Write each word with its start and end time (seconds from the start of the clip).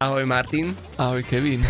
Ahoj 0.00 0.24
Martin. 0.24 0.72
Ahoj 0.96 1.20
Kevin. 1.28 1.60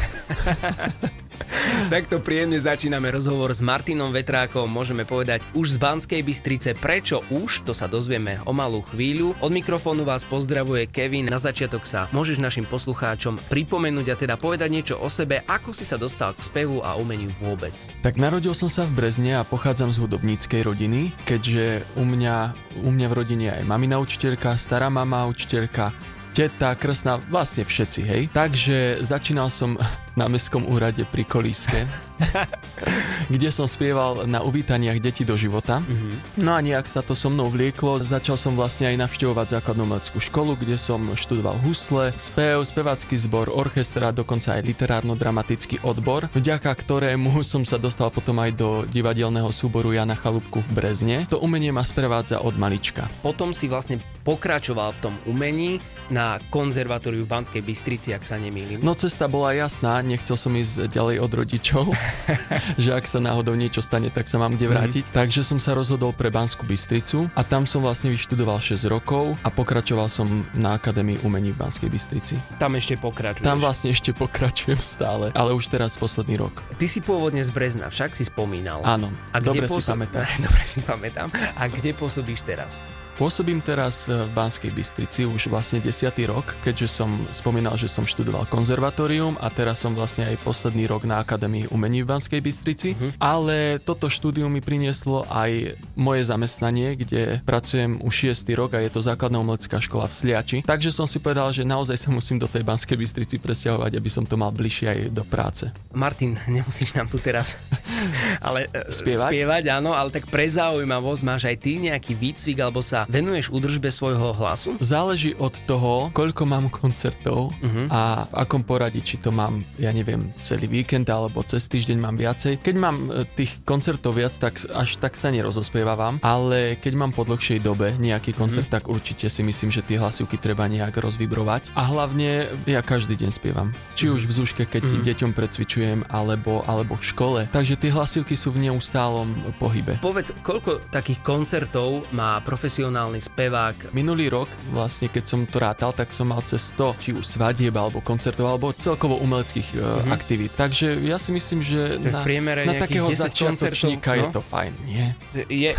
Takto 1.91 2.23
príjemne 2.23 2.63
začíname 2.63 3.11
rozhovor 3.11 3.51
s 3.51 3.59
Martinom 3.59 4.15
Vetrákom, 4.15 4.71
môžeme 4.71 5.03
povedať 5.03 5.43
už 5.51 5.75
z 5.75 5.77
Banskej 5.83 6.23
Bystrice. 6.23 6.79
Prečo 6.79 7.27
už, 7.35 7.67
to 7.67 7.75
sa 7.75 7.91
dozvieme 7.91 8.39
o 8.47 8.55
malú 8.55 8.87
chvíľu. 8.87 9.35
Od 9.43 9.51
mikrofónu 9.51 10.07
vás 10.07 10.23
pozdravuje 10.23 10.87
Kevin. 10.87 11.27
Na 11.27 11.43
začiatok 11.43 11.83
sa 11.83 12.07
môžeš 12.15 12.39
našim 12.39 12.63
poslucháčom 12.71 13.35
pripomenúť 13.51 14.15
a 14.15 14.21
teda 14.23 14.39
povedať 14.39 14.71
niečo 14.71 14.95
o 15.03 15.11
sebe, 15.11 15.43
ako 15.51 15.75
si 15.75 15.83
sa 15.83 15.99
dostal 15.99 16.31
k 16.31 16.47
spevu 16.47 16.87
a 16.87 16.95
umeniu 17.03 17.35
vôbec. 17.43 17.75
Tak 18.07 18.15
narodil 18.15 18.55
som 18.55 18.71
sa 18.71 18.87
v 18.87 18.95
Brezne 18.95 19.43
a 19.43 19.43
pochádzam 19.43 19.91
z 19.91 20.07
hudobníckej 20.07 20.63
rodiny, 20.63 21.11
keďže 21.27 21.83
u 21.99 22.07
mňa, 22.07 22.55
u 22.79 22.95
mňa 22.95 23.07
v 23.11 23.17
rodine 23.27 23.59
aj 23.59 23.67
mamina 23.67 23.99
učiteľka, 23.99 24.55
stará 24.55 24.87
mama 24.87 25.27
učiteľka, 25.27 25.91
teta, 26.31 26.75
krsná, 26.79 27.19
vlastne 27.29 27.67
všetci, 27.67 28.01
hej. 28.07 28.23
Takže 28.31 29.03
začínal 29.03 29.51
som 29.51 29.75
na 30.19 30.27
Mestskom 30.27 30.67
úrade 30.67 31.07
pri 31.07 31.23
Kolíske, 31.23 31.87
kde 33.35 33.49
som 33.55 33.71
spieval 33.71 34.27
na 34.27 34.43
uvítaniach 34.43 34.99
detí 34.99 35.23
do 35.23 35.39
života. 35.39 35.81
Mm-hmm. 35.81 36.43
No 36.43 36.55
a 36.57 36.61
nejak 36.61 36.91
sa 36.91 37.01
to 37.01 37.15
so 37.15 37.31
mnou 37.31 37.49
vlieklo. 37.49 38.03
Začal 38.03 38.37
som 38.37 38.59
vlastne 38.59 38.91
aj 38.91 39.07
navštevovať 39.07 39.61
základnú 39.61 39.87
umeleckú 39.87 40.19
školu, 40.19 40.59
kde 40.59 40.77
som 40.77 41.01
študoval 41.15 41.57
husle, 41.63 42.13
spev, 42.19 42.63
spevácky 42.67 43.15
zbor, 43.17 43.49
orchestra, 43.51 44.11
dokonca 44.11 44.59
aj 44.59 44.67
literárno-dramatický 44.67 45.83
odbor, 45.87 46.27
vďaka 46.35 46.71
ktorému 46.71 47.43
som 47.53 47.63
sa 47.63 47.79
dostal 47.79 48.11
potom 48.11 48.39
aj 48.43 48.51
do 48.55 48.69
divadelného 48.91 49.49
súboru 49.55 49.95
Jana 49.95 50.19
Chalúbku 50.19 50.61
v 50.61 50.71
Brezne. 50.75 51.17
To 51.31 51.41
umenie 51.41 51.71
ma 51.71 51.87
sprevádza 51.87 52.43
od 52.43 52.59
malička. 52.59 53.07
Potom 53.23 53.55
si 53.55 53.71
vlastne 53.71 54.03
pokračoval 54.27 54.93
v 54.97 55.01
tom 55.01 55.15
umení 55.25 55.81
na 56.11 56.43
konzervatóriu 56.51 57.23
v 57.25 57.31
Banskej 57.31 57.63
Bystrici, 57.63 58.11
ak 58.11 58.27
sa 58.27 58.37
nemýlim. 58.37 58.83
No 58.83 58.99
cesta 58.99 59.31
bola 59.31 59.55
jasná, 59.55 60.00
nechcel 60.03 60.37
som 60.37 60.53
ísť 60.53 60.91
ďalej 60.91 61.17
od 61.21 61.33
rodičov, 61.33 61.85
že 62.83 62.91
ak 62.93 63.05
sa 63.07 63.19
náhodou 63.23 63.55
niečo 63.57 63.81
stane, 63.81 64.09
tak 64.13 64.27
sa 64.27 64.37
mám 64.37 64.57
kde 64.57 64.67
vrátiť. 64.69 65.05
Mm. 65.09 65.15
Takže 65.15 65.41
som 65.47 65.59
sa 65.63 65.73
rozhodol 65.73 66.13
pre 66.13 66.29
Banskú 66.29 66.67
Bystricu 66.67 67.31
a 67.37 67.43
tam 67.47 67.65
som 67.65 67.81
vlastne 67.85 68.13
vyštudoval 68.13 68.61
6 68.61 68.89
rokov 68.91 69.39
a 69.41 69.49
pokračoval 69.49 70.11
som 70.11 70.45
na 70.57 70.77
Akadémii 70.77 71.23
umení 71.25 71.55
v 71.55 71.61
Banskej 71.63 71.91
Bystrici. 71.91 72.37
Tam 72.59 72.77
ešte 72.77 72.99
pokračuješ? 73.01 73.47
Tam 73.47 73.59
vlastne 73.61 73.95
ešte 73.95 74.11
pokračujem 74.13 74.81
stále, 74.81 75.33
ale 75.33 75.57
už 75.57 75.71
teraz 75.71 75.97
posledný 75.97 76.41
rok. 76.41 76.55
Ty 76.77 76.87
si 76.89 77.01
pôvodne 77.01 77.41
z 77.41 77.51
Brezna, 77.53 77.89
však 77.89 78.13
si 78.17 78.29
spomínal. 78.29 78.85
Áno, 78.85 79.13
a 79.33 79.39
dobre 79.41 79.71
pôsob... 79.71 79.85
si 79.85 79.91
pamätám. 79.93 80.25
dobre 80.47 80.65
si 80.65 80.81
pamätám. 80.85 81.29
A 81.57 81.69
kde 81.71 81.97
pôsobíš 81.97 82.45
teraz? 82.45 82.81
Pôsobím 83.21 83.61
teraz 83.61 84.09
e, 84.09 84.17
v 84.17 84.33
Banskej 84.33 84.73
Bystrici 84.73 85.29
už 85.29 85.53
vlastne 85.53 85.77
10. 85.77 86.09
rok, 86.25 86.57
keďže 86.65 86.89
som 86.89 87.29
spomínal, 87.37 87.77
že 87.77 87.85
som 87.85 88.09
študoval 88.09 88.49
konzervatórium 88.49 89.37
a 89.45 89.53
teraz 89.53 89.85
som 89.85 89.93
vlastne 89.93 90.25
aj 90.25 90.41
posledný 90.41 90.89
rok 90.89 91.05
na 91.05 91.21
Akadémii 91.21 91.69
umení 91.69 92.01
v 92.01 92.17
Banskej 92.17 92.41
Bystrici. 92.41 92.97
Uh-huh. 92.97 93.13
Ale 93.21 93.77
toto 93.77 94.09
štúdium 94.09 94.49
mi 94.49 94.65
prinieslo 94.65 95.29
aj 95.29 95.77
moje 96.01 96.25
zamestnanie, 96.33 96.97
kde 96.97 97.45
pracujem 97.45 98.01
už 98.01 98.33
6. 98.33 98.57
rok 98.57 98.73
a 98.73 98.81
je 98.81 98.89
to 98.89 99.05
základná 99.05 99.37
umelecká 99.37 99.85
škola 99.85 100.09
v 100.09 100.17
Sliači. 100.17 100.59
Takže 100.65 100.89
som 100.89 101.05
si 101.05 101.21
povedal, 101.21 101.53
že 101.53 101.69
naozaj 101.69 102.01
sa 102.01 102.09
musím 102.09 102.41
do 102.41 102.49
tej 102.49 102.65
Banskej 102.65 102.97
Bystrici 102.97 103.37
presťahovať, 103.37 104.01
aby 104.01 104.09
som 104.09 104.25
to 104.25 104.41
mal 104.41 104.49
bližšie 104.49 104.87
aj 104.89 104.99
do 105.13 105.29
práce. 105.29 105.69
Martin, 105.93 106.41
nemusíš 106.49 106.97
nám 106.97 107.13
tu 107.13 107.21
teraz 107.21 107.61
ale 108.49 108.73
e, 108.73 108.89
spievať? 108.89 109.29
spievať, 109.29 109.65
áno, 109.77 109.93
ale 109.93 110.09
tak 110.09 110.25
pre 110.33 110.49
zaujímavosť 110.49 111.21
máš 111.21 111.45
aj 111.45 111.57
ty 111.61 111.77
nejaký 111.77 112.17
výcvik 112.17 112.65
alebo 112.65 112.81
sa 112.81 113.10
venuješ 113.11 113.51
údržbe 113.51 113.91
svojho 113.91 114.31
hlasu? 114.39 114.79
Záleží 114.79 115.35
od 115.35 115.51
toho, 115.67 116.15
koľko 116.15 116.47
mám 116.47 116.71
koncertov 116.71 117.51
uh-huh. 117.59 117.91
a 117.91 118.31
v 118.31 118.35
akom 118.39 118.63
poradí, 118.63 119.03
či 119.03 119.19
to 119.19 119.35
mám, 119.35 119.59
ja 119.83 119.91
neviem, 119.91 120.31
celý 120.47 120.71
víkend 120.71 121.11
alebo 121.11 121.43
cez 121.43 121.67
týždeň 121.67 121.99
mám 121.99 122.15
viacej. 122.15 122.63
Keď 122.63 122.77
mám 122.79 122.97
e, 123.11 123.27
tých 123.35 123.67
koncertov 123.67 124.15
viac, 124.15 124.33
tak 124.39 124.63
až 124.71 125.03
tak 125.03 125.19
sa 125.19 125.35
nerozospievavam, 125.35 126.23
ale 126.23 126.79
keď 126.79 126.93
mám 126.95 127.11
po 127.11 127.27
dlhšej 127.27 127.59
dobe 127.59 127.99
nejaký 127.99 128.31
koncert, 128.39 128.71
uh-huh. 128.71 128.79
tak 128.79 128.87
určite 128.87 129.27
si 129.27 129.43
myslím, 129.43 129.75
že 129.75 129.83
tie 129.83 129.99
hlasivky 129.99 130.39
treba 130.39 130.71
nejak 130.71 130.95
rozvibrovať. 130.95 131.75
A 131.75 131.91
hlavne 131.91 132.47
ja 132.71 132.81
každý 132.81 133.19
deň 133.19 133.31
spievam. 133.35 133.75
Či 133.99 134.07
uh-huh. 134.07 134.17
už 134.17 134.23
v 134.31 134.33
zúške, 134.39 134.63
keď 134.71 134.87
uh-huh. 134.87 135.05
deťom 135.11 135.31
precvičujem, 135.35 135.99
alebo, 136.07 136.63
alebo 136.71 136.95
v 136.95 137.05
škole. 137.05 137.41
Takže 137.51 137.75
tie 137.75 137.91
hlasivky 137.91 138.39
sú 138.39 138.55
v 138.55 138.71
neustálom 138.71 139.35
pohybe. 139.59 139.99
Povedz, 139.99 140.31
koľko 140.47 140.79
takých 140.95 141.19
koncertov 141.27 142.07
má 142.15 142.39
profesionálny 142.47 143.00
profesionálny 143.01 143.21
spevák. 143.21 143.77
Minulý 143.97 144.29
rok, 144.29 144.49
vlastne 144.77 145.09
keď 145.09 145.25
som 145.25 145.41
to 145.49 145.57
rátal, 145.57 145.97
tak 145.97 146.13
som 146.13 146.29
mal 146.29 146.45
cez 146.45 146.61
100, 146.77 147.01
či 147.01 147.11
už 147.17 147.25
svadieb, 147.25 147.73
alebo 147.73 148.05
koncertov, 148.05 148.53
alebo 148.53 148.77
celkovo 148.77 149.17
umeleckých 149.25 149.73
mm-hmm. 149.73 150.13
aktivít. 150.13 150.53
Takže 150.61 151.01
ja 151.01 151.17
si 151.17 151.33
myslím, 151.33 151.65
že 151.65 151.97
na, 151.97 152.21
na 152.69 152.75
takého 152.77 153.09
začiatočníka 153.09 154.13
no? 154.13 154.19
je 154.21 154.25
to 154.37 154.41
fajn, 154.45 154.73
nie? 154.85 155.07
Je, 155.49 155.73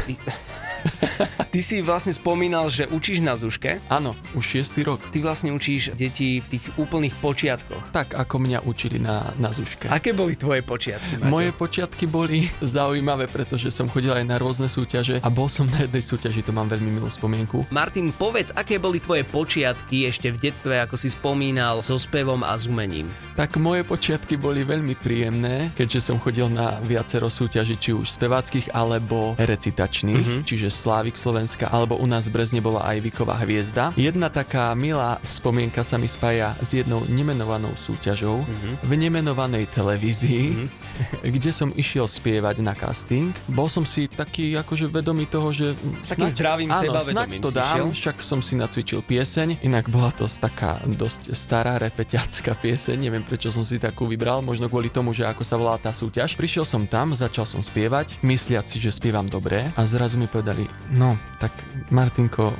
Ty 1.51 1.59
si 1.59 1.83
vlastne 1.83 2.13
spomínal, 2.15 2.71
že 2.71 2.87
učíš 2.87 3.19
na 3.19 3.35
Zuške. 3.35 3.81
Áno, 3.91 4.15
už 4.37 4.63
6 4.63 4.87
rok. 4.87 4.99
Ty 5.11 5.19
vlastne 5.19 5.51
učíš 5.51 5.91
deti 5.97 6.39
v 6.39 6.47
tých 6.57 6.71
úplných 6.77 7.17
počiatkoch. 7.19 7.91
Tak, 7.91 8.15
ako 8.15 8.35
mňa 8.39 8.63
učili 8.63 9.01
na, 9.01 9.35
na 9.35 9.51
Zuške. 9.51 9.91
Aké 9.91 10.15
boli 10.15 10.39
tvoje 10.39 10.63
počiatky, 10.63 11.19
Maťo? 11.19 11.31
Moje 11.33 11.49
počiatky 11.51 12.05
boli 12.07 12.47
zaujímavé, 12.63 13.27
pretože 13.27 13.73
som 13.73 13.89
chodil 13.91 14.13
aj 14.13 14.25
na 14.25 14.37
rôzne 14.39 14.71
súťaže 14.71 15.19
a 15.19 15.29
bol 15.29 15.51
som 15.51 15.67
na 15.67 15.83
jednej 15.83 16.03
súťaži, 16.03 16.45
to 16.45 16.55
mám 16.55 16.71
veľmi 16.71 17.01
milú 17.01 17.09
spomienku. 17.11 17.67
Martin, 17.73 18.13
povedz, 18.15 18.53
aké 18.55 18.79
boli 18.79 19.03
tvoje 19.03 19.27
počiatky 19.27 20.07
ešte 20.07 20.31
v 20.31 20.37
detstve, 20.49 20.79
ako 20.79 20.95
si 20.95 21.11
spomínal, 21.11 21.83
so 21.83 21.99
spevom 21.99 22.45
a 22.45 22.55
s 22.55 22.69
umením? 22.69 23.09
Tak 23.35 23.57
moje 23.57 23.83
počiatky 23.83 24.37
boli 24.37 24.63
veľmi 24.63 24.95
príjemné, 24.95 25.73
keďže 25.75 26.11
som 26.11 26.17
chodil 26.21 26.47
na 26.47 26.77
viacero 26.85 27.27
súťaží, 27.27 27.75
či 27.75 27.91
už 27.91 28.07
speváckých 28.13 28.71
alebo 28.71 29.33
recitačných, 29.35 30.25
mm-hmm. 30.25 30.45
čiže 30.45 30.69
Slávik 30.91 31.15
Slovenska, 31.15 31.71
alebo 31.71 31.95
u 31.95 32.03
nás 32.03 32.27
v 32.27 32.35
Brezne 32.35 32.59
bola 32.59 32.83
aj 32.83 32.99
Viková 32.99 33.39
hviezda. 33.39 33.95
Jedna 33.95 34.27
taká 34.27 34.75
milá 34.75 35.23
spomienka 35.23 35.87
sa 35.87 35.95
mi 35.95 36.11
spája 36.11 36.59
s 36.59 36.75
jednou 36.75 37.07
nemenovanou 37.07 37.79
súťažou 37.79 38.43
mm-hmm. 38.43 38.73
v 38.83 38.91
nemenovanej 38.99 39.71
televízii, 39.71 40.47
mm-hmm 40.51 40.80
kde 41.21 41.51
som 41.51 41.69
išiel 41.75 42.05
spievať 42.05 42.63
na 42.63 42.73
casting. 42.77 43.33
Bol 43.51 43.67
som 43.67 43.83
si 43.87 44.07
taký 44.07 44.55
akože 44.57 44.87
vedomý 44.89 45.25
toho, 45.27 45.53
že... 45.53 45.73
S 46.05 46.13
takým 46.13 46.31
zdravým 46.31 46.69
áno, 46.71 46.81
sebavedomím 46.81 47.41
to 47.41 47.51
dám, 47.51 47.91
však 47.91 48.23
som 48.23 48.39
si 48.39 48.57
nacvičil 48.57 49.03
pieseň, 49.05 49.63
inak 49.65 49.87
bola 49.89 50.13
to 50.13 50.25
taká 50.27 50.81
dosť 50.85 51.33
stará 51.35 51.77
repetiacká 51.81 52.57
pieseň, 52.57 52.97
neviem 52.97 53.23
prečo 53.25 53.53
som 53.53 53.61
si 53.61 53.77
takú 53.77 54.07
vybral, 54.09 54.43
možno 54.43 54.67
kvôli 54.67 54.91
tomu, 54.91 55.13
že 55.15 55.25
ako 55.25 55.43
sa 55.45 55.55
volá 55.55 55.77
tá 55.77 55.93
súťaž. 55.95 56.35
Prišiel 56.35 56.65
som 56.67 56.85
tam, 56.85 57.13
začal 57.13 57.45
som 57.45 57.61
spievať, 57.63 58.19
mysliac 58.25 58.67
si, 58.67 58.77
že 58.81 58.93
spievam 58.93 59.25
dobre 59.25 59.71
a 59.75 59.81
zrazu 59.87 60.19
mi 60.19 60.27
povedali, 60.27 60.67
no, 60.91 61.15
tak 61.39 61.53
Martinko, 61.89 62.51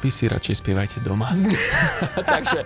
vy 0.00 0.10
si 0.10 0.28
radšej 0.30 0.60
spievajte 0.60 0.98
doma. 1.04 1.32
Takže 2.34 2.60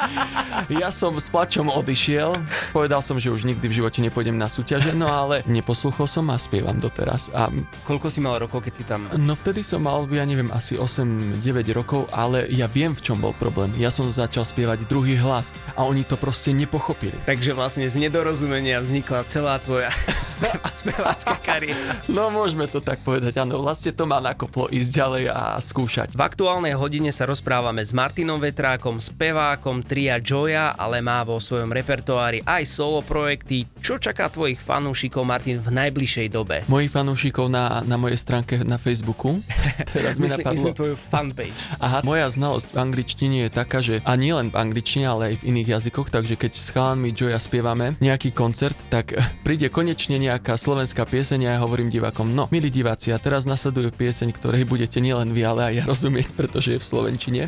ja 0.73 0.89
som 0.95 1.15
s 1.19 1.31
plačom 1.31 1.71
odišiel, 1.71 2.39
povedal 2.71 3.03
som, 3.03 3.17
že 3.19 3.31
už 3.33 3.47
nikdy 3.47 3.67
v 3.67 3.77
živote 3.83 3.99
nepôjdem 4.03 4.37
na 4.37 4.47
súťaže, 4.47 4.95
no 4.95 5.07
ale 5.19 5.43
neposluchol 5.51 6.07
som 6.07 6.31
a 6.31 6.39
spievam 6.39 6.79
doteraz. 6.79 7.35
A... 7.35 7.51
Koľko 7.85 8.07
si 8.07 8.23
mal 8.23 8.39
rokov, 8.39 8.63
keď 8.63 8.73
si 8.75 8.85
tam? 8.87 9.11
No 9.19 9.35
vtedy 9.35 9.67
som 9.67 9.83
mal, 9.83 10.07
ja 10.15 10.23
neviem, 10.23 10.49
asi 10.55 10.79
8-9 10.79 11.43
rokov, 11.75 12.07
ale 12.15 12.47
ja 12.55 12.71
viem, 12.71 12.95
v 12.95 13.03
čom 13.03 13.19
bol 13.19 13.35
problém. 13.35 13.75
Ja 13.75 13.91
som 13.91 14.07
začal 14.09 14.47
spievať 14.47 14.87
druhý 14.87 15.19
hlas 15.19 15.51
a 15.75 15.83
oni 15.83 16.07
to 16.07 16.15
proste 16.15 16.55
nepochopili. 16.55 17.19
Takže 17.27 17.53
vlastne 17.59 17.91
z 17.91 17.99
nedorozumenia 17.99 18.79
vznikla 18.79 19.27
celá 19.27 19.59
tvoja 19.59 19.91
spevácká 20.81 21.35
kariéra. 21.43 21.99
No 22.07 22.31
môžeme 22.31 22.71
to 22.71 22.79
tak 22.79 23.03
povedať, 23.03 23.43
áno. 23.43 23.59
Vlastne 23.59 23.91
to 23.91 24.07
ma 24.07 24.23
nakoplo 24.23 24.71
ísť 24.71 24.91
ďalej 24.95 25.25
a 25.35 25.59
skúšať. 25.59 26.15
V 26.15 26.23
aktuálnej 26.23 26.79
hodine 26.79 27.11
sa 27.11 27.27
rozprávame 27.27 27.83
s 27.83 27.91
Martinom 27.91 28.39
Vetrákom, 28.39 29.03
spevákom 29.03 29.83
tria 29.83 30.23
Joya, 30.23 30.79
ale 30.79 31.03
má 31.03 31.25
vo 31.27 31.43
svojom 31.43 31.73
repertoári 31.75 32.45
aj 32.45 32.63
solo 32.69 33.01
projekty. 33.03 33.67
Čo 33.81 33.97
čaká 33.97 34.29
tvojich 34.29 34.61
fanúšikov 34.61 35.08
fanúšikov, 35.09 35.25
Martin, 35.25 35.57
v 35.65 35.71
najbližšej 35.73 36.27
dobe? 36.29 36.57
Mojich 36.69 36.93
fanúšikov 36.93 37.49
na, 37.49 37.81
na 37.89 37.97
mojej 37.97 38.21
stránke 38.21 38.61
na 38.61 38.77
Facebooku. 38.77 39.41
Teraz 39.97 40.21
mi 40.21 40.29
myslím, 40.29 40.45
napadlo... 40.45 40.53
myslím 40.53 40.77
tvoju 40.77 40.95
fanpage. 41.01 41.59
Aha, 41.81 42.05
moja 42.05 42.29
znalosť 42.29 42.69
v 42.69 42.77
angličtine 42.77 43.37
je 43.49 43.51
taká, 43.51 43.81
že 43.81 44.05
a 44.05 44.13
nie 44.21 44.37
len 44.37 44.53
v 44.53 44.57
angličtine, 44.61 45.09
ale 45.09 45.33
aj 45.33 45.35
v 45.41 45.57
iných 45.57 45.69
jazykoch, 45.81 46.13
takže 46.13 46.37
keď 46.37 46.53
s 46.53 46.69
chalanmi 46.69 47.17
Joya 47.17 47.41
spievame 47.41 47.97
nejaký 48.05 48.37
koncert, 48.37 48.77
tak 48.93 49.17
príde 49.47 49.73
konečne 49.73 50.21
nejaká 50.21 50.61
slovenská 50.61 51.09
pieseň 51.09 51.49
a 51.49 51.51
ja 51.57 51.59
hovorím 51.65 51.89
divákom, 51.89 52.29
no, 52.29 52.45
milí 52.53 52.69
diváci, 52.69 53.09
a 53.09 53.19
teraz 53.19 53.49
nasleduje 53.49 53.89
pieseň, 53.89 54.29
ktorej 54.37 54.69
budete 54.69 55.01
nielen 55.01 55.33
vy, 55.33 55.43
ale 55.49 55.61
aj 55.73 55.75
ja 55.81 55.85
rozumieť, 55.89 56.37
pretože 56.37 56.77
je 56.77 56.79
v 56.79 56.85
Slovenčine. 56.85 57.43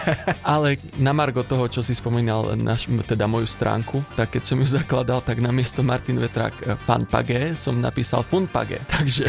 ale 0.56 0.80
na 0.96 1.12
margo 1.12 1.44
toho, 1.44 1.68
čo 1.68 1.84
si 1.84 1.92
spomínal, 1.92 2.56
naš, 2.56 2.88
teda 3.04 3.28
moju 3.28 3.44
stránku, 3.44 4.00
tak 4.16 4.32
keď 4.32 4.42
som 4.48 4.56
ju 4.56 4.66
zakladal, 4.66 5.20
tak 5.20 5.44
na 5.44 5.52
miesto 5.52 5.84
Martin 5.84 6.16
Vetrak 6.16 6.54
eh, 6.62 6.78
Fanpage 6.92 7.56
som 7.56 7.80
napísal 7.80 8.20
Funpage. 8.20 8.76
Takže, 8.92 9.24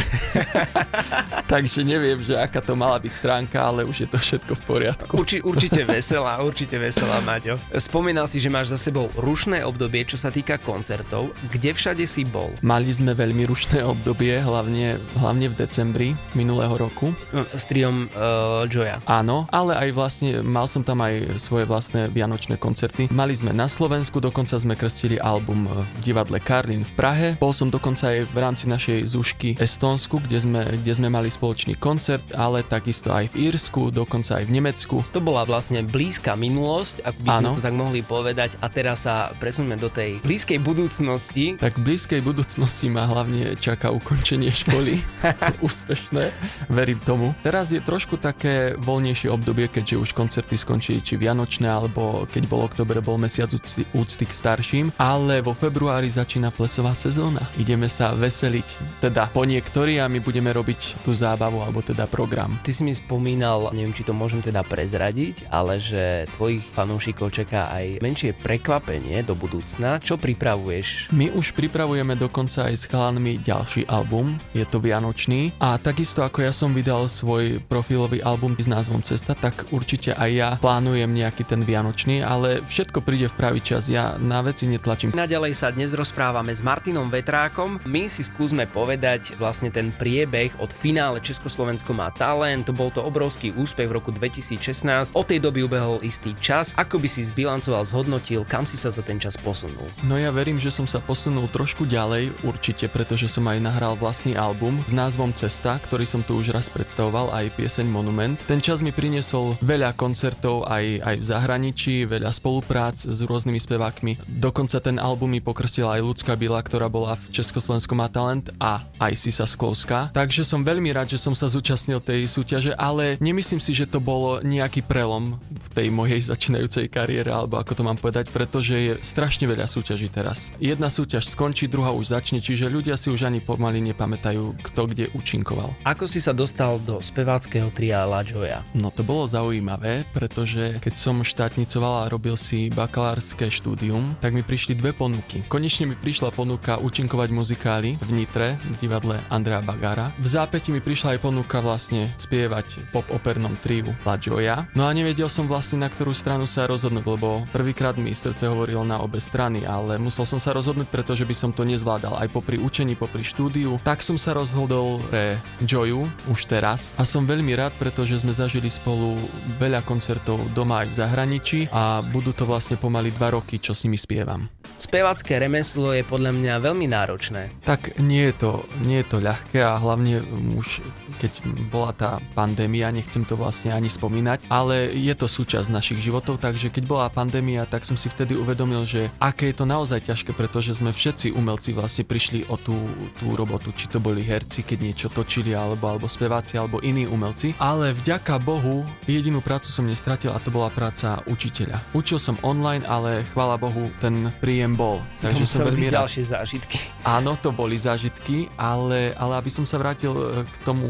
takže 1.47 1.81
neviem, 1.87 2.19
že 2.19 2.35
aká 2.35 2.59
to 2.59 2.75
mala 2.75 2.99
byť 2.99 3.13
stránka, 3.15 3.61
ale 3.63 3.87
už 3.87 4.03
je 4.03 4.07
to 4.09 4.19
všetko 4.19 4.53
v 4.59 4.63
poriadku. 4.67 5.13
Urči, 5.15 5.39
určite 5.39 5.87
veselá, 5.87 6.43
určite 6.43 6.75
veselá, 6.75 7.23
Maťo. 7.23 7.55
Spomínal 7.79 8.27
si, 8.27 8.43
že 8.43 8.51
máš 8.51 8.75
za 8.75 8.79
sebou 8.89 9.07
rušné 9.15 9.63
obdobie, 9.63 10.03
čo 10.03 10.19
sa 10.19 10.27
týka 10.33 10.59
koncertov. 10.59 11.31
Kde 11.47 11.71
všade 11.71 12.03
si 12.03 12.27
bol? 12.27 12.51
Mali 12.59 12.91
sme 12.91 13.15
veľmi 13.15 13.47
rušné 13.47 13.79
obdobie, 13.85 14.43
hlavne, 14.43 14.99
hlavne 15.15 15.47
v 15.47 15.55
decembri 15.55 16.09
minulého 16.35 16.75
roku. 16.75 17.15
No, 17.31 17.47
s 17.53 17.63
triom 17.69 18.11
uh, 18.11 18.67
Joya. 18.67 18.99
Áno, 19.07 19.47
ale 19.53 19.77
aj 19.77 19.89
vlastne 19.95 20.29
mal 20.43 20.67
som 20.67 20.83
tam 20.83 20.99
aj 20.99 21.39
svoje 21.39 21.63
vlastné 21.63 22.11
vianočné 22.11 22.59
koncerty. 22.59 23.07
Mali 23.13 23.37
sme 23.37 23.55
na 23.55 23.71
Slovensku, 23.71 24.19
dokonca 24.19 24.59
sme 24.59 24.75
krstili 24.75 25.15
album 25.21 25.69
v 25.69 25.85
divadle 26.03 26.41
Karlin 26.43 26.83
v 26.83 26.93
Prahe. 26.97 27.27
Bol 27.39 27.52
som 27.53 27.69
dokonca 27.69 28.09
aj 28.09 28.27
v 28.33 28.37
rámci 28.41 28.65
našej 28.65 29.05
zúšky 29.05 29.55
Estonsku, 29.61 30.17
kde 30.17 30.41
sme, 30.41 30.61
kde 30.81 30.93
sme 30.97 31.07
mali 31.07 31.29
spoločný 31.29 31.77
koncert, 31.77 32.25
ale 32.33 32.65
takisto 32.65 33.13
aj 33.13 33.29
v 33.31 33.53
Írsku, 33.53 33.93
dokonca 33.93 34.41
aj 34.41 34.49
v 34.49 34.51
Nemecku. 34.57 34.97
To 35.13 35.21
bola 35.21 35.45
vlastne 35.45 35.85
blízka 35.85 36.33
minulosť, 36.33 37.05
ak 37.05 37.15
by 37.21 37.27
sme 37.39 37.49
to 37.55 37.63
tak 37.63 37.75
mohli 37.77 38.01
povedať. 38.01 38.57
A 38.59 38.67
teraz 38.73 39.05
sa 39.05 39.29
presuneme 39.37 39.77
do 39.77 39.93
tej 39.93 40.17
blízkej 40.25 40.57
budúcnosti. 40.57 41.53
Tak 41.61 41.77
blízkej 41.77 42.25
budúcnosti 42.25 42.89
ma 42.89 43.05
hlavne 43.05 43.53
čaká 43.59 43.93
ukončenie 43.93 44.49
školy. 44.49 44.99
Úspešné, 45.67 46.33
verím 46.73 46.97
tomu. 47.05 47.37
Teraz 47.45 47.69
je 47.69 47.83
trošku 47.83 48.17
také 48.17 48.73
voľnejšie 48.81 49.29
obdobie, 49.29 49.69
keďže 49.69 49.99
už 49.99 50.09
koncerty 50.15 50.57
skončili 50.57 51.03
či 51.03 51.19
vianočné, 51.19 51.67
alebo 51.67 52.25
keď 52.25 52.43
bol 52.47 52.65
oktober, 52.65 53.03
bol 53.03 53.19
mesiac 53.19 53.51
úcty, 53.51 53.83
úcty 53.91 54.23
k 54.25 54.33
starším, 54.33 54.85
ale 54.95 55.43
vo 55.43 55.51
februári 55.51 56.07
začína 56.07 56.49
plesová 56.49 56.95
sezóna. 56.95 57.42
Ideme 57.59 57.87
sa 57.91 58.15
veseliť, 58.15 58.99
teda 59.03 59.29
po 59.31 59.43
niektorí 59.43 59.99
a 59.99 60.07
my 60.07 60.19
budeme 60.19 60.49
robiť 60.51 61.03
tú 61.05 61.11
zábavu, 61.13 61.61
alebo 61.63 61.83
teda 61.83 62.07
program. 62.09 62.55
Ty 62.63 62.71
si 62.71 62.81
mi 62.81 62.93
spomínal, 62.95 63.71
neviem, 63.75 63.93
či 63.95 64.05
to 64.07 64.15
môžem 64.15 64.41
teda 64.41 64.65
prezradiť, 64.65 65.47
ale 65.51 65.77
že 65.79 66.25
tvojich 66.35 66.63
fanúšikov 66.73 67.33
čaká 67.33 67.69
aj 67.73 67.99
menšie 68.03 68.33
prekvapenie 68.33 69.21
do 69.23 69.37
budúcna. 69.37 69.99
Čo 69.99 70.17
pripravuješ? 70.17 71.11
My 71.11 71.29
už 71.33 71.53
pripravujeme 71.53 72.15
dokonca 72.17 72.69
aj 72.69 72.75
s 72.75 72.85
chalanmi 72.89 73.39
ďalší 73.41 73.87
album, 73.87 74.39
je 74.51 74.65
to 74.67 74.81
Vianočný 74.81 75.55
a 75.59 75.75
takisto 75.79 76.23
ako 76.23 76.43
ja 76.43 76.53
som 76.53 76.71
vydal 76.71 77.07
svoj 77.07 77.61
profilový 77.67 78.19
album 78.23 78.55
s 78.57 78.67
názvom 78.69 79.03
Cesta, 79.03 79.35
tak 79.35 79.69
určite 79.73 80.15
aj 80.15 80.29
ja 80.31 80.49
plánujem 80.59 81.11
nejaký 81.11 81.43
ten 81.47 81.61
Vianočný, 81.63 82.23
ale 82.23 82.63
všetko 82.65 83.03
príde 83.03 83.27
v 83.29 83.37
pravý 83.37 83.59
čas, 83.59 83.87
ja 83.91 84.15
na 84.19 84.43
veci 84.45 84.65
netlačím. 84.69 85.11
Naďalej 85.13 85.53
sa 85.55 85.69
dnes 85.73 85.93
rozprávame 85.93 86.53
s 86.53 86.63
Martinom 86.63 87.11
Vetrákom. 87.33 87.81
My 87.89 88.05
si 88.05 88.21
skúsme 88.21 88.69
povedať 88.69 89.33
vlastne 89.41 89.73
ten 89.73 89.89
priebeh 89.89 90.53
od 90.61 90.69
finále 90.69 91.17
Československo 91.17 91.89
má 91.89 92.13
talent, 92.13 92.69
bol 92.69 92.93
to 92.93 93.01
obrovský 93.01 93.49
úspech 93.57 93.89
v 93.89 93.97
roku 93.97 94.13
2016, 94.13 95.17
od 95.17 95.25
tej 95.25 95.41
doby 95.41 95.65
ubehol 95.65 95.97
istý 96.05 96.37
čas. 96.37 96.77
Ako 96.77 97.01
by 97.01 97.09
si 97.09 97.25
zbilancoval, 97.25 97.89
zhodnotil, 97.89 98.45
kam 98.45 98.69
si 98.69 98.77
sa 98.77 98.93
za 98.93 99.01
ten 99.01 99.17
čas 99.17 99.33
posunul? 99.33 99.81
No 100.05 100.13
ja 100.13 100.29
verím, 100.29 100.61
že 100.61 100.69
som 100.69 100.85
sa 100.85 101.01
posunul 101.01 101.49
trošku 101.49 101.89
ďalej, 101.89 102.37
určite, 102.45 102.85
pretože 102.85 103.25
som 103.25 103.49
aj 103.49 103.65
nahral 103.65 103.97
vlastný 103.97 104.37
album 104.37 104.85
s 104.85 104.93
názvom 104.93 105.33
Cesta, 105.33 105.81
ktorý 105.81 106.05
som 106.05 106.21
tu 106.21 106.37
už 106.37 106.53
raz 106.53 106.69
predstavoval, 106.69 107.33
aj 107.33 107.49
pieseň 107.57 107.89
Monument. 107.89 108.37
Ten 108.45 108.61
čas 108.61 108.85
mi 108.85 108.93
priniesol 108.93 109.57
veľa 109.65 109.97
koncertov 109.97 110.69
aj, 110.69 111.01
aj 111.01 111.15
v 111.17 111.25
zahraničí, 111.25 111.95
veľa 112.05 112.29
spoluprác 112.29 113.09
s 113.09 113.25
rôznymi 113.25 113.57
spevákmi. 113.57 114.21
Dokonca 114.37 114.77
ten 114.77 115.01
album 115.01 115.33
mi 115.33 115.41
pokrstila 115.41 115.97
aj 115.97 116.05
Ľudská 116.13 116.37
Bila, 116.37 116.61
ktorá 116.61 116.93
bola 116.93 117.22
v 117.23 117.31
Československu 117.31 117.95
má 117.95 118.11
talent 118.11 118.51
a 118.59 118.83
aj 118.99 119.13
Sisa 119.15 119.47
Sklovská. 119.47 120.11
Takže 120.11 120.43
som 120.43 120.61
veľmi 120.61 120.91
rád, 120.91 121.15
že 121.15 121.21
som 121.21 121.31
sa 121.31 121.47
zúčastnil 121.47 122.03
tej 122.03 122.27
súťaže, 122.27 122.75
ale 122.75 123.15
nemyslím 123.23 123.63
si, 123.63 123.71
že 123.71 123.87
to 123.89 124.03
bolo 124.03 124.43
nejaký 124.43 124.83
prelom 124.85 125.39
v 125.39 125.67
tej 125.73 125.87
mojej 125.89 126.19
začínajúcej 126.31 126.91
kariére, 126.91 127.31
alebo 127.31 127.57
ako 127.57 127.73
to 127.79 127.83
mám 127.83 127.97
povedať, 127.97 128.29
pretože 128.29 128.75
je 128.75 128.93
strašne 129.01 129.47
veľa 129.47 129.65
súťaží 129.65 130.11
teraz. 130.11 130.53
Jedna 130.59 130.91
súťaž 130.91 131.31
skončí, 131.31 131.71
druhá 131.71 131.95
už 131.95 132.13
začne, 132.13 132.43
čiže 132.43 132.69
ľudia 132.69 132.99
si 132.99 133.09
už 133.09 133.25
ani 133.25 133.39
pomaly 133.39 133.79
nepamätajú, 133.93 134.59
kto 134.61 134.81
kde 134.91 135.05
účinkoval. 135.15 135.73
Ako 135.87 136.05
si 136.05 136.21
sa 136.21 136.35
dostal 136.35 136.77
do 136.83 136.99
speváckého 136.99 137.71
tria 137.73 138.05
La 138.05 138.21
Joya? 138.21 138.61
No 138.75 138.93
to 138.93 139.01
bolo 139.01 139.25
zaujímavé, 139.25 140.05
pretože 140.13 140.77
keď 140.83 140.93
som 140.99 141.25
štátnicoval 141.25 142.05
a 142.05 142.09
robil 142.11 142.35
si 142.37 142.69
bakalárske 142.69 143.47
štúdium, 143.49 144.17
tak 144.19 144.35
mi 144.35 144.45
prišli 144.45 144.75
dve 144.77 144.91
ponuky. 144.91 145.41
Konečne 145.47 145.89
mi 145.89 145.95
prišla 145.95 146.33
ponuka 146.33 146.77
účinkovať 146.81 147.12
muzikály 147.13 147.95
v 148.01 148.09
Nitre, 148.09 148.57
v 148.57 148.75
divadle 148.81 149.21
Andrea 149.29 149.61
Bagara. 149.61 150.09
V 150.17 150.25
zápäti 150.25 150.73
mi 150.73 150.81
prišla 150.81 151.15
aj 151.15 151.19
ponuka 151.21 151.61
vlastne 151.61 152.09
spievať 152.17 152.89
pop 152.89 153.05
opernom 153.13 153.53
triu 153.61 153.93
La 154.01 154.17
Joya. 154.17 154.65
No 154.73 154.89
a 154.89 154.91
nevedel 154.91 155.29
som 155.29 155.45
vlastne 155.45 155.85
na 155.85 155.89
ktorú 155.93 156.11
stranu 156.17 156.49
sa 156.49 156.65
rozhodnúť, 156.65 157.05
lebo 157.05 157.45
prvýkrát 157.53 157.93
mi 158.01 158.17
srdce 158.17 158.49
hovorilo 158.49 158.81
na 158.81 158.97
obe 158.97 159.21
strany, 159.21 159.61
ale 159.61 160.01
musel 160.01 160.25
som 160.25 160.41
sa 160.41 160.57
rozhodnúť, 160.57 160.89
pretože 160.89 161.21
by 161.21 161.35
som 161.37 161.53
to 161.53 161.61
nezvládal 161.61 162.17
aj 162.17 162.33
popri 162.33 162.57
učení, 162.57 162.97
popri 162.97 163.21
štúdiu. 163.21 163.77
Tak 163.85 164.01
som 164.01 164.17
sa 164.17 164.33
rozhodol 164.33 164.97
pre 165.13 165.37
Joyu 165.61 166.09
už 166.31 166.49
teraz 166.49 166.97
a 166.97 167.05
som 167.05 167.29
veľmi 167.29 167.53
rád, 167.53 167.77
pretože 167.77 168.25
sme 168.25 168.33
zažili 168.33 168.73
spolu 168.73 169.21
veľa 169.61 169.85
koncertov 169.85 170.41
doma 170.57 170.81
aj 170.81 170.87
v 170.89 170.97
zahraničí 170.97 171.59
a 171.69 172.01
budú 172.09 172.33
to 172.33 172.49
vlastne 172.49 172.79
pomaly 172.79 173.13
dva 173.13 173.37
roky, 173.37 173.61
čo 173.61 173.77
s 173.77 173.85
nimi 173.85 174.01
spievam. 174.01 174.49
Spevacké 174.77 175.39
remeslo 175.39 175.93
je 175.93 176.03
podľa 176.05 176.31
mňa 176.35 176.53
veľmi 176.63 176.87
náročné. 176.89 177.49
Tak 177.63 177.97
nie 178.01 178.29
je 178.29 178.35
to, 178.35 178.51
nie 178.85 179.01
je 179.01 179.07
to 179.07 179.17
ľahké 179.23 179.63
a 179.63 179.79
hlavne 179.79 180.21
už 180.59 180.83
keď 181.23 181.33
bola 181.71 181.95
tá 181.95 182.19
pandémia, 182.35 182.91
nechcem 182.91 183.23
to 183.23 183.39
vlastne 183.39 183.71
ani 183.71 183.87
spomínať, 183.87 184.43
ale 184.51 184.91
je 184.91 185.15
to 185.15 185.31
súčasť 185.31 185.71
našich 185.71 186.03
životov, 186.03 186.43
takže 186.43 186.67
keď 186.67 186.83
bola 186.83 187.07
pandémia, 187.07 187.63
tak 187.63 187.87
som 187.87 187.95
si 187.95 188.11
vtedy 188.11 188.35
uvedomil, 188.35 188.83
že 188.83 189.07
aké 189.23 189.55
je 189.55 189.55
to 189.55 189.63
naozaj 189.63 190.03
ťažké, 190.03 190.35
pretože 190.35 190.75
sme 190.75 190.91
všetci 190.91 191.31
umelci 191.31 191.71
vlastne 191.71 192.03
prišli 192.03 192.51
o 192.51 192.59
tú, 192.59 192.75
tú 193.15 193.31
robotu, 193.39 193.71
či 193.71 193.87
to 193.87 194.03
boli 194.03 194.19
herci, 194.19 194.67
keď 194.67 194.77
niečo 194.83 195.07
točili, 195.07 195.55
alebo, 195.55 195.95
alebo 195.95 196.11
speváci, 196.11 196.59
alebo 196.59 196.83
iní 196.83 197.07
umelci. 197.07 197.55
Ale 197.55 197.95
vďaka 197.95 198.43
Bohu 198.43 198.83
jedinú 199.07 199.39
prácu 199.39 199.71
som 199.71 199.87
nestratil 199.87 200.35
a 200.35 200.43
to 200.43 200.51
bola 200.51 200.67
práca 200.67 201.23
učiteľa. 201.23 201.79
Učil 201.95 202.19
som 202.19 202.35
online, 202.43 202.83
ale 202.91 203.23
chvála 203.31 203.55
Bohu 203.55 203.87
ten 204.03 204.27
príjem 204.43 204.72
bol. 204.73 205.01
Takže 205.21 205.43
to 205.43 205.49
som 205.49 205.65
veľmi 205.69 205.87
rád. 205.89 206.05
ďalšie 206.05 206.23
zážitky. 206.29 206.77
Áno, 207.03 207.35
to 207.39 207.53
boli 207.53 207.75
zážitky, 207.77 208.47
ale, 208.57 209.13
ale 209.15 209.33
aby 209.39 209.51
som 209.51 209.65
sa 209.67 209.77
vrátil 209.77 210.13
e, 210.13 210.45
k 210.47 210.55
tomu 210.63 210.87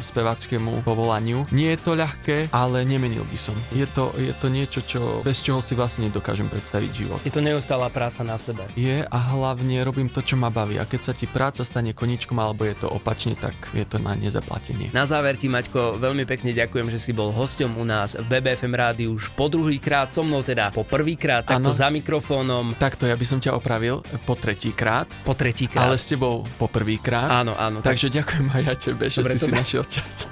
speváckému 0.00 0.84
povolaniu, 0.84 1.48
nie 1.50 1.72
je 1.74 1.78
to 1.80 1.92
ľahké, 1.96 2.52
ale 2.54 2.84
nemenil 2.84 3.24
by 3.28 3.38
som. 3.38 3.56
Je 3.72 3.86
to, 3.90 4.12
je 4.14 4.32
to 4.36 4.46
niečo, 4.52 4.80
čo, 4.84 5.24
bez 5.24 5.40
čoho 5.40 5.58
si 5.64 5.72
vlastne 5.74 6.06
nedokážem 6.08 6.46
predstaviť 6.46 6.90
život. 6.92 7.18
Je 7.24 7.32
to 7.32 7.40
neustála 7.40 7.88
práca 7.88 8.20
na 8.22 8.36
sebe. 8.36 8.66
Je 8.76 9.02
a 9.02 9.18
hlavne 9.34 9.80
robím 9.82 10.12
to, 10.12 10.20
čo 10.20 10.36
ma 10.36 10.52
baví. 10.52 10.76
A 10.78 10.84
keď 10.84 11.00
sa 11.00 11.12
ti 11.16 11.24
práca 11.24 11.64
stane 11.64 11.96
koničkom 11.96 12.36
alebo 12.36 12.68
je 12.68 12.76
to 12.76 12.88
opačne, 12.92 13.34
tak 13.34 13.54
je 13.72 13.82
to 13.88 13.98
na 13.98 14.14
nezaplatenie. 14.14 14.92
Na 14.92 15.08
záver 15.08 15.40
ti, 15.40 15.48
Maťko, 15.48 15.96
veľmi 15.98 16.28
pekne 16.28 16.52
ďakujem, 16.52 16.92
že 16.92 17.00
si 17.00 17.10
bol 17.16 17.32
hosťom 17.32 17.80
u 17.80 17.84
nás 17.84 18.14
v 18.14 18.26
BBFM 18.28 18.74
rádiu 18.74 19.16
už 19.16 19.32
po 19.32 19.48
druhý 19.48 19.78
krát, 19.78 20.10
so 20.10 20.22
mnou 20.26 20.42
teda 20.42 20.70
po 20.74 20.82
prvýkrát, 20.82 21.46
takto 21.46 21.70
ano. 21.70 21.74
za 21.74 21.88
mikrofónom. 21.88 22.74
Takto, 22.76 23.06
ja 23.06 23.13
by 23.16 23.26
som 23.26 23.38
ťa 23.38 23.54
opravil 23.54 24.02
po 24.26 24.34
tretíkrát. 24.34 25.08
Po 25.22 25.34
tretíkrát. 25.34 25.90
Ale 25.90 25.96
s 25.98 26.10
tebou 26.10 26.46
po 26.58 26.66
prvýkrát. 26.66 27.30
Áno, 27.42 27.54
áno. 27.58 27.80
Takže 27.80 28.10
tak... 28.10 28.22
ďakujem 28.22 28.46
aj 28.50 28.62
ja 28.62 28.74
tebe, 28.74 29.04
že 29.10 29.20
Dobre, 29.22 29.34
si 29.34 29.38
si 29.46 29.50
našiel 29.50 29.84
čas. 29.86 30.26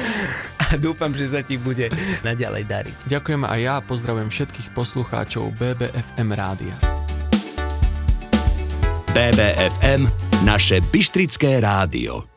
A 0.72 0.80
dúfam, 0.80 1.12
že 1.12 1.28
sa 1.28 1.44
ti 1.44 1.60
bude 1.60 1.92
naďalej 2.24 2.64
dariť. 2.64 2.96
Ďakujem 3.04 3.44
aj 3.44 3.60
ja 3.60 3.72
a 3.76 3.84
pozdravujem 3.84 4.32
všetkých 4.32 4.72
poslucháčov 4.72 5.52
BBFM 5.60 6.28
rádia. 6.32 6.76
BBFM, 9.12 10.08
naše 10.48 10.80
Bystrické 10.88 11.60
rádio. 11.60 12.31